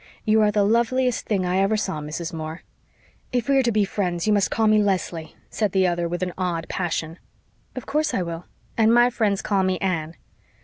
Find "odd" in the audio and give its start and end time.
6.39-6.67